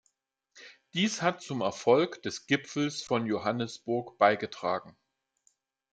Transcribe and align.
Dies 0.95 1.21
hat 1.21 1.43
zum 1.43 1.61
Erfolg 1.61 2.23
des 2.23 2.47
Gipfels 2.47 3.03
von 3.03 3.27
Johannesburg 3.27 4.17
beigetragen. 4.17 4.97